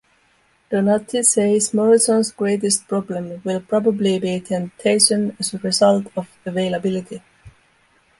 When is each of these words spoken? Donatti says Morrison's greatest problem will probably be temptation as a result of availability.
Donatti 0.71 1.21
says 1.23 1.75
Morrison's 1.75 2.31
greatest 2.31 2.87
problem 2.87 3.39
will 3.43 3.59
probably 3.61 4.17
be 4.17 4.39
temptation 4.39 5.37
as 5.39 5.53
a 5.53 5.59
result 5.59 6.07
of 6.17 6.27
availability. 6.43 7.21